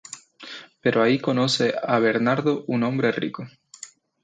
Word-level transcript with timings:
Pero 0.81 1.03
ahí 1.03 1.19
conoce 1.19 1.75
a 1.79 1.99
Bernardo 1.99 2.63
un 2.65 2.81
hombre 2.81 3.11
rico. 3.11 3.45